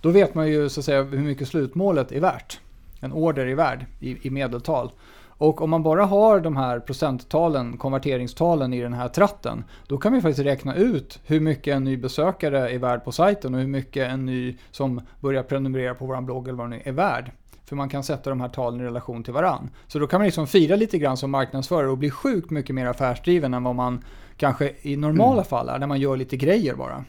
[0.00, 2.60] Då vet man ju så att säga hur mycket slutmålet är värt.
[3.00, 4.90] En order är värd i, i medeltal.
[5.38, 10.12] Och om man bara har de här procenttalen, konverteringstalen i den här tratten, då kan
[10.12, 13.66] vi faktiskt räkna ut hur mycket en ny besökare är värd på sajten och hur
[13.66, 17.30] mycket en ny som börjar prenumerera på vår blogg eller vad det nu är värd.
[17.64, 19.70] För man kan sätta de här talen i relation till varann.
[19.86, 22.86] Så då kan man liksom fira lite grann som marknadsförare och bli sjukt mycket mer
[22.86, 24.04] affärsdriven än vad man
[24.36, 27.04] kanske i normala fall är, när man gör lite grejer bara.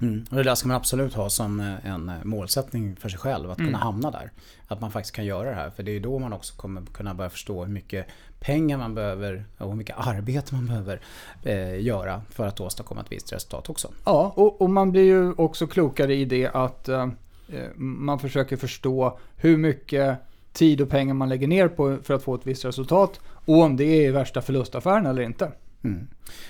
[0.00, 0.24] Mm.
[0.30, 3.50] Och det där ska man absolut ha som eh, en eh, målsättning för sig själv,
[3.50, 3.68] att Mm.
[3.68, 4.30] kunna hamna där.
[4.68, 7.14] Att man faktiskt kan göra det här, för det är då man också kommer kunna
[7.14, 8.06] börja förstå hur mycket
[8.40, 11.00] pengar man behöver och hur mycket arbete man behöver
[11.42, 13.88] eh, göra för att åstadkomma ett visst resultat också.
[14.04, 17.02] Ja, och, och man blir ju också klokare i det att eh,
[17.48, 20.18] eh, man försöker förstå hur mycket
[20.52, 23.76] tid och pengar man lägger ner på för att få ett visst resultat och om
[23.76, 25.52] det är värsta förlustaffären eller inte.
[25.84, 26.08] Mm.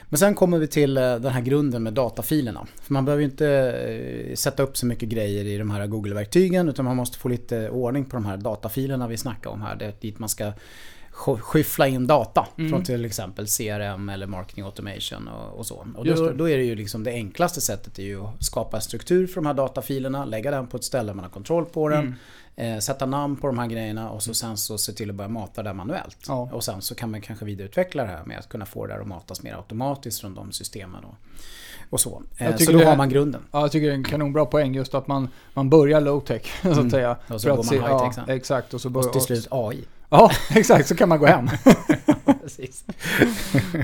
[0.09, 2.67] Men sen kommer vi till eh, den här grunden med datafilerna.
[2.83, 6.69] För man behöver ju inte eh, sätta upp så mycket grejer i de här Google-verktygen
[6.69, 9.77] utan man måste få lite ordning på de här datafilerna vi snackar om här.
[9.77, 10.53] Det är dit man ska
[11.19, 12.71] skyffla in data mm.
[12.71, 15.87] från till exempel CRM eller marketing automation och, och så.
[15.97, 18.83] Och då, då, är det ju liksom det enklaste sättet är ju att skapa en
[18.83, 22.01] struktur för de här datafilerna, lägga den på ett ställe man har kontroll på den.
[22.01, 22.15] Mm.
[22.57, 25.29] Eh, sätta namn på de här grejerna och så sen så se till att börja
[25.29, 26.19] mata det manuellt.
[26.29, 26.51] Ja.
[26.53, 29.07] Och sen så kan man kanske vidareutveckla det här med att kunna få det att
[29.07, 31.05] matas mer automatiskt från de systemen.
[31.05, 31.15] Och,
[31.91, 32.23] och så.
[32.39, 33.41] Eh, så då har man grunden.
[33.51, 36.69] Ja, jag tycker det är en kanonbra poäng just att man, man börjar low-tech så
[36.69, 36.91] att mm.
[36.91, 37.17] säga.
[37.29, 38.75] Och så går man high-tech ja, Exakt.
[38.75, 39.85] Och så börjar, och till slut AI.
[40.11, 40.89] Ja, exakt.
[40.89, 41.51] Så kan man gå hem.
[42.43, 42.85] precis.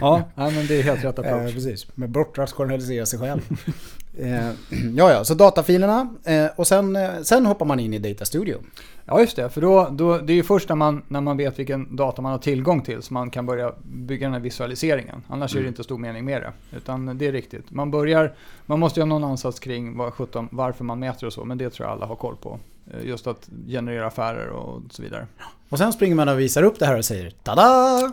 [0.01, 1.49] ja, men det är helt rätt approach.
[1.49, 3.41] Eh, precis, med bortrationalisera sig själv.
[4.19, 4.51] eh,
[4.97, 8.59] ja, ja, så datafilerna eh, och sen, eh, sen hoppar man in i Data Studio.
[9.07, 9.51] Ja, just det.
[9.51, 12.33] För då, då, det är ju först när man, när man vet vilken data man
[12.33, 15.23] har tillgång till som man kan börja bygga den här visualiseringen.
[15.29, 15.61] Annars mm.
[15.61, 15.73] är det mm.
[15.73, 16.77] inte stor mening med det.
[16.77, 17.71] Utan det är riktigt.
[17.71, 18.35] Man, börjar,
[18.67, 21.71] man måste ha någon ansats kring vad, 17, varför man mäter och så, men det
[21.71, 22.59] tror jag alla har koll på.
[22.93, 25.27] Eh, just att generera affärer och så vidare.
[25.69, 27.63] Och sen springer man och visar upp det här och säger tada!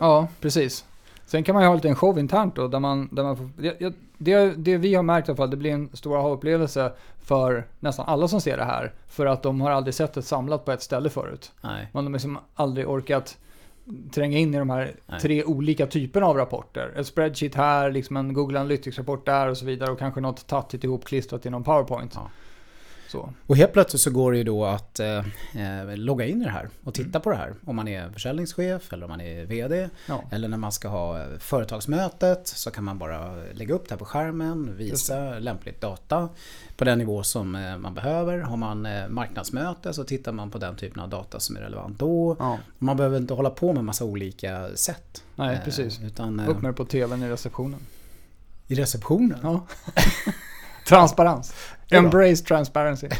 [0.00, 0.84] Ja, precis.
[1.26, 3.50] Sen kan man ju ha lite en show internt då, där man, där man får,
[3.56, 7.66] det, det, det vi har märkt i alla fall, det blir en stor aha-upplevelse för
[7.80, 8.92] nästan alla som ser det här.
[9.08, 11.52] För att de har aldrig sett det samlat på ett ställe förut.
[11.60, 11.88] Nej.
[11.92, 13.38] Man har liksom aldrig orkat
[14.14, 15.20] tränga in i de här Nej.
[15.20, 16.92] tre olika typerna av rapporter.
[16.96, 20.84] En spreadsheet här, liksom en Google Analytics-rapport där och så vidare och kanske något tattigt
[20.84, 22.12] ihop klistrat i någon PowerPoint.
[22.14, 22.30] Ja.
[23.12, 23.32] Så.
[23.46, 25.18] Och helt plötsligt så går det ju då att eh,
[25.54, 27.22] eh, logga in i det här och titta mm.
[27.22, 27.54] på det här.
[27.64, 29.88] Om man är försäljningschef eller om man är VD.
[30.06, 30.24] Ja.
[30.30, 33.98] Eller när man ska ha eh, företagsmötet så kan man bara lägga upp det här
[33.98, 36.28] på skärmen, visa lämpligt data
[36.76, 38.38] på den nivå som eh, man behöver.
[38.38, 42.36] Har man marknadsmöte så tittar man på den typen av data som är relevant då.
[42.38, 42.58] Ja.
[42.78, 45.24] Man behöver inte hålla på med massa olika sätt.
[45.34, 46.00] Nej, precis.
[46.00, 47.80] Utan, upp med det på TVn i receptionen.
[48.66, 49.38] I receptionen?
[49.42, 49.66] Ja.
[50.86, 51.54] Transparens.
[51.98, 53.08] Embrace transparency.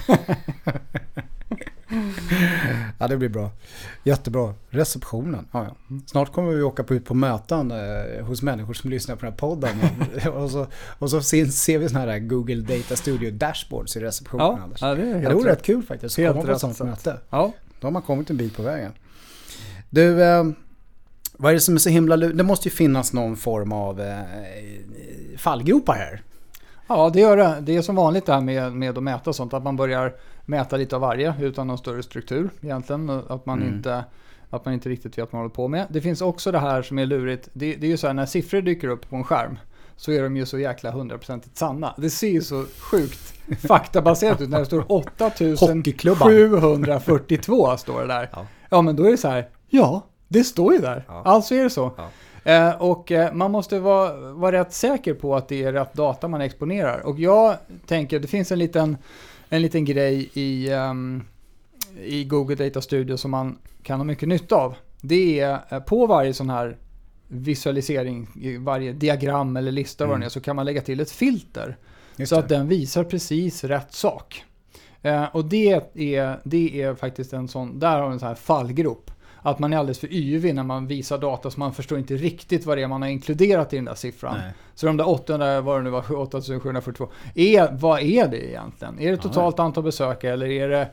[2.98, 3.50] ja, det blir bra.
[4.04, 4.54] Jättebra.
[4.70, 5.48] Receptionen.
[5.52, 5.96] Ja, ja.
[6.06, 9.32] Snart kommer vi åka på ut på möten eh, hos människor som lyssnar på den
[9.32, 9.76] här podden.
[10.34, 10.66] och, så,
[10.98, 14.74] och så ser vi sådana här Google Data Studio dashboards i receptionen.
[14.80, 16.18] Ja, ja det är helt rätt kul faktiskt.
[16.18, 17.18] Att komma på ett sånt möte.
[17.30, 17.52] Ja.
[17.80, 18.92] Då har man kommit en bit på vägen.
[19.90, 20.44] Du, eh,
[21.36, 24.18] vad är det som är så himla Det måste ju finnas någon form av eh,
[25.36, 26.22] fallgropar här.
[26.86, 27.58] Ja, det gör det.
[27.60, 29.54] Det är som vanligt det här med, med att mäta sånt.
[29.54, 30.14] Att man börjar
[30.44, 33.10] mäta lite av varje utan någon större struktur egentligen.
[33.10, 33.74] Att man, mm.
[33.74, 34.04] inte,
[34.50, 35.86] att man inte riktigt vet vad man håller på med.
[35.90, 37.48] Det finns också det här som är lurigt.
[37.52, 39.58] Det, det är ju så här när siffror dyker upp på en skärm
[39.96, 41.94] så är de ju så jäkla hundraprocentigt sanna.
[41.98, 43.34] Det ser ju så sjukt
[43.68, 48.30] faktabaserat ut när det står 8742 står det där.
[48.32, 48.46] Ja.
[48.70, 51.04] ja, men då är det så här, ja, det står ju där.
[51.08, 51.22] Ja.
[51.24, 51.92] Alltså är det så.
[51.96, 52.08] Ja.
[52.44, 56.28] Eh, och eh, man måste vara, vara rätt säker på att det är rätt data
[56.28, 57.06] man exponerar.
[57.06, 58.96] Och jag tänker, det finns en liten,
[59.48, 61.24] en liten grej i, um,
[62.04, 64.74] i Google Data Studio som man kan ha mycket nytta av.
[65.00, 66.76] Det är eh, på varje sån här
[67.28, 68.28] visualisering,
[68.64, 70.10] varje diagram eller lista mm.
[70.10, 71.76] vad det är, så kan man lägga till ett filter.
[72.16, 72.42] Just så det.
[72.42, 74.44] att den visar precis rätt sak.
[75.02, 78.34] Eh, och det är, det är faktiskt en sån, där har vi en sån här
[78.34, 79.11] fallgrop
[79.42, 82.66] att man är alldeles för yvig när man visar data så man förstår inte riktigt
[82.66, 84.38] vad det är man har inkluderat i den där siffran.
[84.38, 84.52] Nej.
[84.74, 89.00] Så de där 800, vad det nu var, 8742, är, vad är det egentligen?
[89.00, 90.88] Är det totalt ja, antal besökare eller är det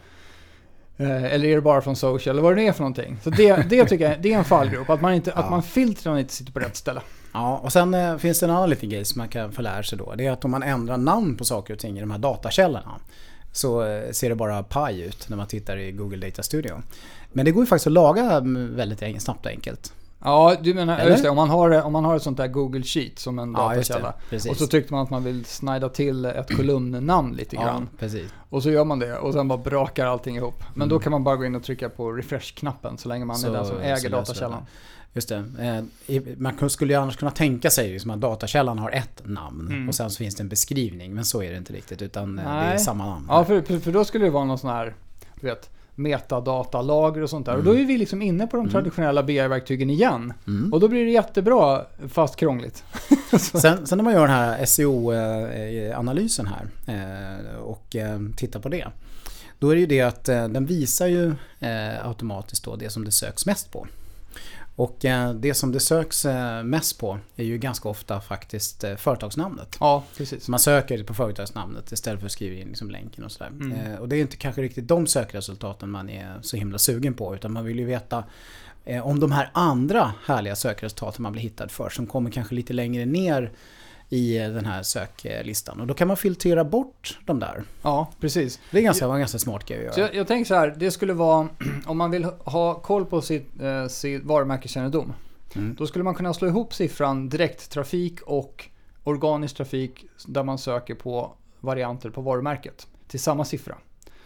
[0.97, 3.17] eh, eller är det bara från social eller vad det är för någonting.
[3.23, 5.41] Så det, det tycker jag det är en fallgrop, att man, inte, ja.
[5.41, 7.01] att man filtren inte sitter på rätt ställe.
[7.33, 9.83] Ja, och sen eh, finns det en annan liten grej som man kan få lära
[9.83, 10.15] sig då.
[10.15, 12.99] Det är att om man ändrar namn på saker och ting i de här datakällorna
[13.51, 16.81] så eh, ser det bara paj ut när man tittar i Google Data Studio.
[17.31, 19.93] Men det går ju faktiskt att laga väldigt snabbt och enkelt.
[20.23, 22.83] Ja, du menar, just det, om man, har, om man har ett sånt där Google
[22.83, 24.13] Sheet som en datakälla.
[24.29, 27.89] Ja, och så tyckte man att man vill snida till ett kolumnnamn lite grann.
[27.99, 28.07] Ja.
[28.49, 30.63] Och så gör man det och sen bara brakar allting ihop.
[30.73, 30.89] Men mm.
[30.89, 33.51] då kan man bara gå in och trycka på refresh-knappen så länge man så, är
[33.51, 34.65] den som äger datakällan.
[35.13, 35.85] Just det.
[36.07, 39.89] Eh, man skulle ju annars kunna tänka sig liksom att datakällan har ett namn mm.
[39.89, 41.13] och sen så finns det en beskrivning.
[41.13, 42.45] Men så är det inte riktigt utan Nej.
[42.45, 43.25] Eh, det är samma namn.
[43.29, 44.95] Ja, för, för då skulle det vara någon sån här,
[45.41, 47.53] du vet, metadatalager och sånt där.
[47.53, 47.67] Mm.
[47.67, 48.71] Och då är vi liksom inne på de mm.
[48.71, 50.33] traditionella BI-verktygen igen.
[50.47, 50.73] Mm.
[50.73, 52.83] Och då blir det jättebra fast krångligt.
[53.39, 58.87] sen, sen, när man gör den här SEO-analysen här eh, och eh, tittar på det.
[59.59, 61.33] Då är det ju det att eh, den visar ju
[62.03, 63.87] automatiskt då det som det söks mest på.
[64.79, 68.95] Och eh, det som det söks eh, mest på är ju ganska ofta faktiskt eh,
[68.95, 69.77] företagsnamnet.
[69.79, 70.49] Ja, precis.
[70.49, 73.49] man söker på företagsnamnet istället för att skriva in liksom länken och sådär.
[73.49, 73.99] Mm.
[73.99, 77.53] Och det är inte kanske riktigt de sökresultaten man är så himla sugen på utan
[77.53, 78.23] man vill ju veta
[79.03, 83.05] om de här andra härliga sökresultaten man blir hittad för som kommer kanske lite längre
[83.05, 83.51] ner
[84.09, 85.81] i den här söklistan.
[85.81, 87.63] Och då kan man filtrera bort de där.
[87.81, 88.59] Ja, precis.
[88.71, 89.93] Det är ganska, var en ganska smart grej att göra.
[89.93, 91.49] Så jag, jag tänker så här, det skulle vara
[91.85, 95.13] om man vill ha koll på sitt, eh, sitt varumärkeskännedom.
[95.55, 95.75] Mm.
[95.75, 98.69] Då skulle man kunna slå ihop siffran direkttrafik och
[99.03, 103.77] organisk trafik där man söker på varianter på varumärket till samma siffra.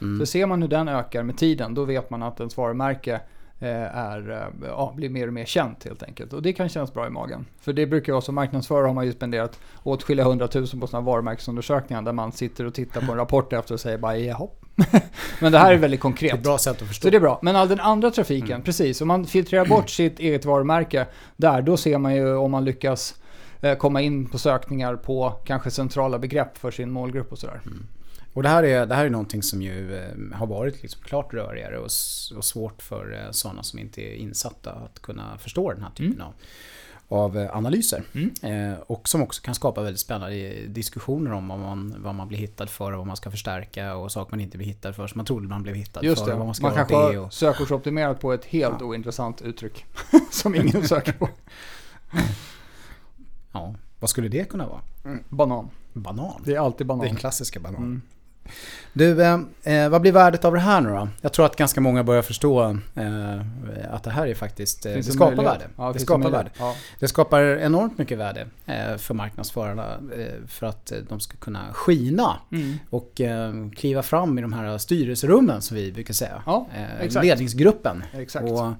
[0.02, 0.19] Mm.
[0.19, 3.19] Så ser man hur den ökar med tiden, då vet man att ens varumärke eh,
[3.60, 6.34] är, eh, ja, blir mer och mer känt helt enkelt.
[6.34, 7.46] Och det kan kännas bra i magen.
[7.62, 12.02] För det brukar jag som marknadsförare har man ju spenderat åtskilliga hundratusen på sådana varumärkesundersökningar
[12.02, 14.48] där man sitter och tittar på en rapport efter och säger bara jaha.
[15.42, 16.34] Men det här är väldigt Det är konkret.
[16.34, 17.06] ett bra sätt att förstå.
[17.06, 17.39] Så det är bra.
[17.42, 18.62] Men all den andra trafiken, Mm.
[18.62, 19.02] precis.
[19.02, 21.06] Om man filtrerar bort sitt eget varumärke
[21.38, 23.16] där, då ser man ju om man lyckas
[23.62, 27.62] eh, komma in på sökningar på kanske centrala begrepp för sin målgrupp och sådär.
[28.34, 31.34] Och det här är, det här är någonting som ju eh, har varit liksom klart
[31.34, 31.89] rörigare och,
[32.38, 36.22] och svårt för eh, sådana som inte är insatta att kunna förstå den här typen
[36.22, 36.34] av,
[37.08, 38.04] av eh, analyser.
[38.13, 38.76] Mm.
[38.88, 42.67] Och som också kan skapa väldigt spännande diskussioner om vad man, vad man blir hittad
[42.67, 45.26] för och vad man ska förstärka och saker man inte blir hittad för som man
[45.26, 46.28] trodde man blev hittad Just för.
[46.28, 48.86] det, och Vad man, man ska göra kanske har och, sökordsoptimerat på ett helt Ja.
[48.86, 49.86] ointressant uttryck.
[50.32, 51.30] som ingen söker på.
[53.52, 54.82] ja, vad skulle det kunna vara?
[55.30, 55.69] Banan.
[55.93, 56.41] Banan?
[56.46, 57.06] Det är alltid banan.
[57.06, 57.82] den klassiska banan.
[57.84, 58.02] Mm.
[58.93, 61.08] Du, eh, eh, vad blir värdet av det här nu då?
[61.21, 62.63] Jag tror att ganska många börjar förstå
[62.95, 63.41] eh,
[63.91, 65.62] att det här är faktiskt, eh, det skapar möjlighet?
[65.62, 65.69] värde.
[65.77, 66.45] Ja, det skapar möjlighet?
[66.45, 66.51] värde.
[66.60, 66.75] Ja.
[66.99, 72.38] Det skapar enormt mycket värde eh, för marknadsförarna eh, för att de ska kunna skina
[72.51, 72.77] Mm.
[72.89, 73.21] och
[73.75, 76.43] kliva fram i de här styrelserummen som vi brukar säga.
[76.45, 76.67] Ja,
[76.99, 77.25] exakt.
[77.25, 78.03] Ledningsgruppen.
[78.13, 78.45] Exakt.
[78.51, 78.73] Och,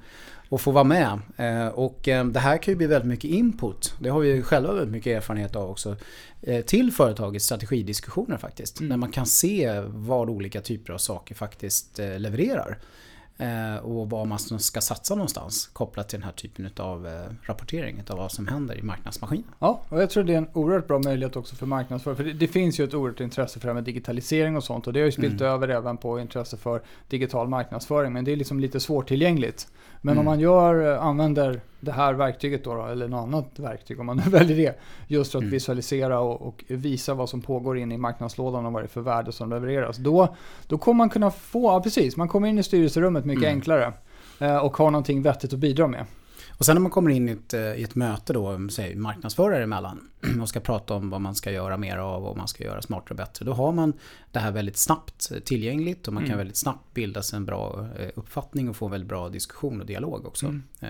[0.54, 1.20] och få vara med.
[1.38, 3.94] Eh, Och eh, det här kan ju bli väldigt mycket input.
[4.00, 5.96] Det har vi ju själva väldigt mycket erfarenhet av också.
[6.42, 8.80] eh, Till företagets strategidiskussioner faktiskt.
[8.80, 9.00] Mm.
[9.00, 12.78] Man kan se vad olika typer av saker faktiskt levererar.
[13.38, 17.08] Eh, Och vad man ska satsa någonstans kopplat till den här typen av
[17.42, 19.46] rapportering av vad som händer i marknadsmaskinen.
[19.60, 22.18] Ja, och jag tror det är en oerhört bra möjlighet också för marknadsföring.
[22.18, 24.88] För det, det finns ju ett oerhört intresse för det här med digitalisering och sånt.
[24.88, 25.54] Och det har ju spillt Mm.
[25.54, 28.14] över även på intresse för digital marknadsföring.
[28.14, 29.68] Men det är liksom lite svårtillgängligt.
[30.02, 30.20] Men Mm.
[30.20, 34.06] om man gör, eh, använder det här verktyget då, då, eller något annat verktyg om
[34.06, 34.80] man nu väljer det.
[35.08, 35.52] Just för att Mm.
[35.52, 39.02] visualisera och, och visa vad som pågår inne i marknadslådan och vad det är för
[39.02, 39.98] värde som levereras.
[39.98, 40.36] Då,
[40.68, 43.56] då kommer man kunna få, ja precis, man kommer in i styrelserummet mycket Mm.
[43.56, 43.94] enklare.
[44.40, 46.06] eh, Och har någonting vettigt att bidra med.
[46.60, 49.64] Och sen när man kommer in i ett, eh, i ett möte då, säg marknadsförare
[49.64, 50.10] emellan
[50.42, 52.82] och ska prata om vad man ska göra mer av och vad man ska göra
[52.82, 53.46] smartare och bättre.
[53.46, 53.94] Då har man
[54.32, 56.38] det här väldigt snabbt tillgängligt och man kan Mm.
[56.38, 59.86] väldigt snabbt bilda sig en bra eh, uppfattning och få en väldigt bra diskussion och
[59.88, 60.46] dialog också.
[60.46, 60.64] Mm.
[60.82, 60.90] Eh,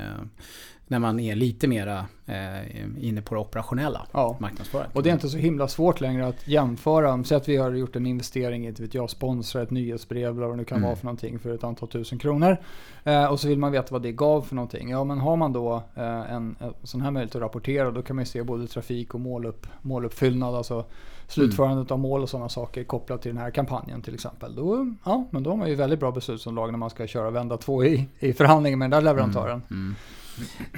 [0.88, 4.38] när man är lite mera eh, inne på det operationella Ja.
[4.40, 4.96] marknadsförandet.
[4.96, 7.24] Och det är inte så himla svårt längre att jämföra.
[7.24, 9.10] Säg att vi har gjort en investering i vet jag,
[9.56, 10.88] ett nyhetsbrev eller vad det nu kan Mm.
[10.88, 12.58] vara för någonting för ett antal tusen kronor.
[13.04, 14.90] Eh, och så vill man veta vad det gav för någonting.
[14.90, 18.16] Ja men har man då eh, en, en sån här möjlighet att rapportera då kan
[18.16, 20.56] man se både trafik och målupp, måluppfyllnad.
[20.56, 20.86] Alltså
[21.28, 24.56] slutförandet av mål och sådana saker kopplat till den här kampanjen till exempel.
[24.56, 27.58] Då, ja, men då har man ju väldigt bra beslutsunderlag när man ska köra vända
[27.58, 29.62] två i, i förhandlingen med den där leverantören.
[29.72, 29.96] Mm.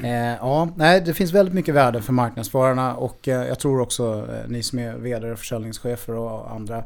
[0.04, 4.28] Eh, ja, nej, det finns väldigt mycket värde för marknadsförarna och eh, jag tror också
[4.30, 6.84] eh, ni som är vd och försäljningschefer och andra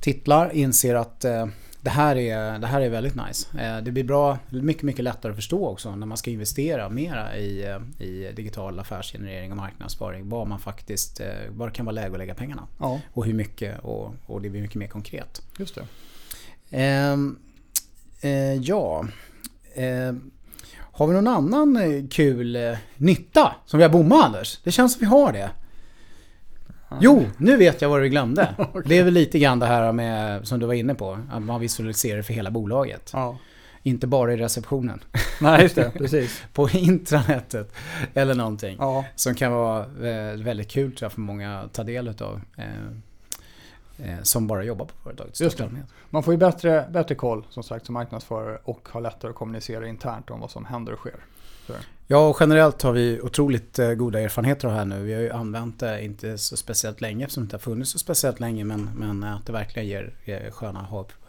[0.00, 1.46] titlar inser att eh,
[1.84, 3.58] det här, är, det här är väldigt nice.
[3.58, 7.36] Eh, det blir bra, mycket, mycket lättare att förstå också när man ska investera mera
[7.36, 10.28] i, eh, i digital affärsgenerering och marknadsföring.
[10.28, 12.66] Vad man faktiskt, eh, var det kan vara läge att lägga pengarna.
[12.78, 15.42] Ja, Och hur mycket och, och det blir mycket mer konkret.
[15.58, 15.86] just det.
[16.70, 17.38] Ehm,
[18.20, 19.06] eh, ja.
[19.74, 20.30] Ehm,
[20.78, 24.60] har vi någon annan eh, kul eh, nytta som vi har bommat Anders?
[24.64, 25.50] Det känns som vi har det.
[27.00, 28.54] Jo, nu vet jag vad du glömde.
[28.84, 31.60] Det är väl lite grann det här med, som du var inne på, att man
[31.60, 33.10] visualiserar för hela bolaget.
[33.12, 33.38] Ja.
[33.82, 35.04] Inte bara i receptionen.
[35.40, 35.90] Nej, just det.
[35.98, 36.42] Precis.
[36.52, 37.72] På intranetet
[38.14, 38.76] eller någonting.
[38.80, 39.04] Ja.
[39.14, 39.86] Som kan vara
[40.36, 42.40] väldigt kul tror jag för många att ta del utav.
[42.56, 42.64] Eh,
[44.08, 45.40] eh, som bara jobbar på företaget.
[45.40, 45.70] Just det.
[46.10, 49.88] Man får ju bättre, bättre koll som sagt som marknadsförare och har lättare att kommunicera
[49.88, 51.16] internt om vad som händer och sker.
[51.66, 51.72] Så.
[52.06, 55.02] Ja, och generellt har vi otroligt eh, goda erfarenheter av det här nu.
[55.02, 57.98] Vi har ju använt det inte så speciellt länge eftersom det inte har funnits så
[57.98, 60.80] speciellt länge men, men att det verkligen ger, ger sköna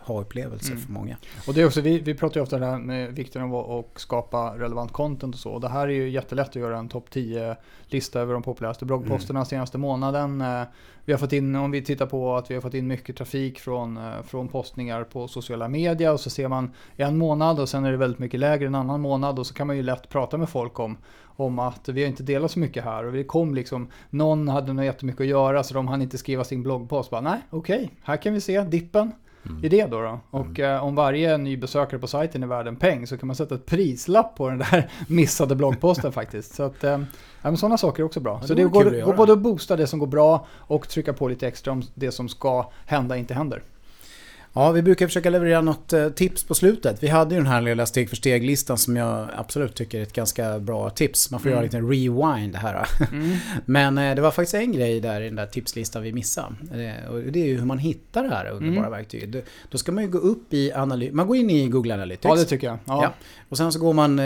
[0.08, 0.84] ha- ha-upplevelser Mm.
[0.84, 1.18] för många.
[1.48, 4.00] Och det är också, vi, vi pratar ju ofta det här med vikten av att
[4.00, 5.52] skapa relevant content och så.
[5.52, 9.46] Och det här är ju jättelätt att göra en topp 10-lista över de populäraste bloggposterna
[9.46, 10.42] senaste månaden.
[10.42, 10.62] Eh,
[11.06, 13.60] Vi har fått in, om vi tittar på att vi har fått in mycket trafik
[13.60, 17.86] från, eh, från postningar på sociala medier och så ser man en månad och sen
[17.86, 20.38] är det väldigt mycket lägre en annan månad och så kan man ju lätt prata
[20.38, 23.56] med folk om, om att vi har inte delat så mycket här och det kom
[23.56, 27.10] liksom, någon hade nog jättemycket att göra så de hann inte skriva sin bloggpost.
[27.10, 29.12] Bara, Nej, okej, här kan vi se dippen.
[29.50, 29.66] Mm.
[29.66, 30.02] idé då.
[30.02, 30.20] då.
[30.30, 30.76] Och mm.
[30.76, 33.56] eh, om varje ny besökare på sajten är värd en peng så kan man sätta
[33.56, 36.56] ett prislapp på den där missade bloggposten faktiskt.
[36.56, 37.00] Så att, eh,
[37.42, 38.38] ja, sådana saker är också bra.
[38.42, 41.28] Ja, så det går, går både att boosta det som går bra och trycka på
[41.28, 43.64] lite extra om det som ska hända inte händer.
[44.56, 47.04] Ja, vi brukar försöka leverera något eh, tips på slutet.
[47.04, 50.14] Vi hade ju den här lilla steg för steg-listan som jag absolut tycker är ett
[50.14, 51.32] ganska bra tips.
[51.32, 51.56] Man får mm.
[51.56, 52.88] göra lite rewind här.
[53.14, 53.38] Mm.
[53.66, 56.56] Men eh, det var faktiskt en grej där i den där tipslistan vi missade.
[56.72, 58.92] Eh, och det är ju hur man hittar det här underbara mm.
[58.92, 59.46] verktyget.
[59.70, 61.14] Då ska man ju gå upp i analys...
[61.14, 62.26] Man går in i Google Analytics.
[62.26, 62.78] Ja, det tycker jag.
[62.86, 63.04] Ja.
[63.04, 63.14] ja.
[63.50, 64.22] Och sen så går man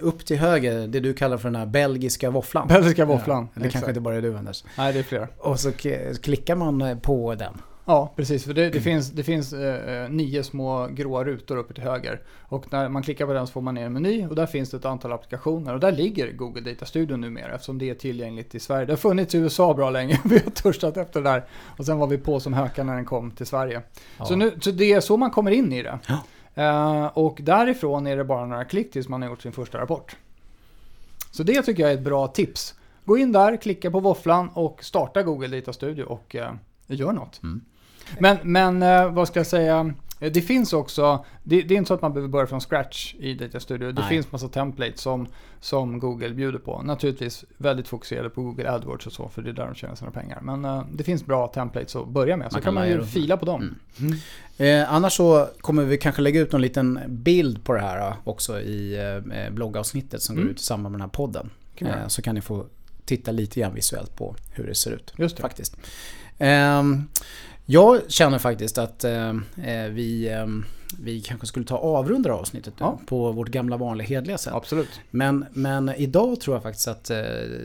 [0.00, 2.68] upp till höger, det du kallar för den här belgiska våfflan.
[2.68, 3.48] Belgiska våfflan.
[3.54, 4.64] Ja, det kanske inte bara är du Anders.
[4.78, 5.28] Nej, det är fler.
[5.38, 5.72] Och så
[6.22, 7.54] klickar man på den.
[7.88, 8.44] Ja, precis.
[8.44, 12.20] För det, det finns, det finns eh, eh, nio små gråa rutor uppe till höger.
[12.40, 14.70] Och när man klickar på den så får man ner en meny och där finns
[14.70, 15.74] det ett antal applikationer.
[15.74, 18.86] Och där ligger Google Data Studio numera eftersom det är tillgängligt i Sverige.
[18.86, 20.20] Det har funnits i USA bra länge.
[20.24, 21.44] vi har törstat efter det där.
[21.76, 23.82] Och sen var vi på som hökar när den kom till Sverige.
[24.18, 24.24] Ja.
[24.24, 25.98] Så, nu, så det är så man kommer in i det.
[26.06, 27.04] Ja.
[27.04, 30.16] Uh, och därifrån är det bara några klick tills man har gjort sin första rapport.
[31.30, 32.74] Så det tycker jag är ett bra tips.
[33.04, 36.52] Gå in där, klicka på våfflan och starta Google Data Studio och uh,
[36.86, 37.42] gör något.
[37.42, 37.60] Mm.
[38.18, 39.94] Men, men eh, vad ska jag säga?
[40.20, 43.14] Eh, det finns också, det, det, är inte så att man behöver börja från scratch
[43.18, 43.92] i Data Studio.
[43.92, 44.08] Det Nej.
[44.08, 45.26] finns massa templates som,
[45.60, 46.82] som Google bjuder på.
[46.82, 50.10] Naturligtvis väldigt fokuserade på Google AdWords och så, för det är där de tjänar sina
[50.10, 50.38] pengar.
[50.42, 53.36] Men uh, det finns bra templates att börja med, så man kan, man ju fila
[53.36, 53.74] på dem.
[53.98, 54.14] Mm.
[54.58, 54.82] Mm.
[54.82, 58.60] Eh, annars så kommer vi kanske lägga ut någon liten bild på det här också
[58.60, 58.98] i
[59.32, 60.44] eh, bloggavsnittet som mm.
[60.44, 61.50] går ut i samband med den här podden.
[61.76, 62.66] Eh, så kan ni få
[63.04, 65.12] titta lite grann visuellt på hur det ser ut.
[65.16, 65.42] Just det.
[65.42, 65.76] Faktiskt.
[67.70, 69.28] Jag känner faktiskt att eh,
[69.62, 70.46] eh, vi, eh,
[70.98, 73.00] vi kanske skulle ta avrunda avsnittet ja.
[73.06, 74.54] på vårt gamla vanliga hedliga sätt.
[74.54, 75.00] Absolut.
[75.10, 77.16] Men, men idag tror jag faktiskt att eh,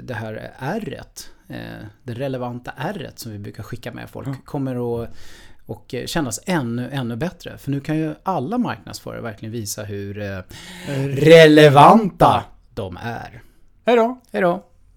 [0.04, 1.58] det här ärret, eh,
[2.04, 4.36] det relevanta ärret som vi brukar skicka med folk, ja.
[4.46, 5.10] kommer att
[5.66, 7.58] och kännas ännu, ännu bättre.
[7.58, 10.40] För nu kan ju alla marknadsförare verkligen visa hur eh,
[11.08, 13.42] relevanta de är.
[13.86, 14.22] Hej då!
[14.32, 14.66] Hej då!